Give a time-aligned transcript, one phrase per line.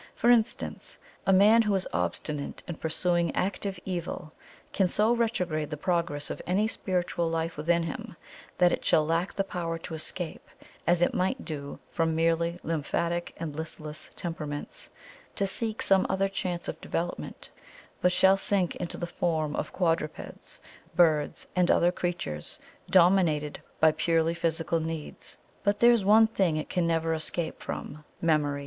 [0.15, 0.97] For instance,
[1.27, 4.33] a man who is obstinate in pursuing ACTIVE EVIL
[4.73, 8.15] can so retrograde the progress of any spiritual life within him,
[8.57, 10.47] that it shall lack the power to escape,
[10.87, 14.89] as it might do, from merely lymphatic and listless temperaments,
[15.35, 17.51] to seek some other chance of development,
[18.01, 20.59] but shall sink into the form of quadrupeds,
[20.95, 22.57] birds, and other creatures
[22.89, 25.37] dominated by purely physical needs.
[25.63, 28.59] But there is one thing it can never escape from MEMORY.